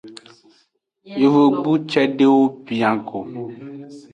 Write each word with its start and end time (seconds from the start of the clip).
Yovogbu 1.21 1.71
cedewo 1.91 2.41
bia 2.65 2.91
go. 3.05 3.19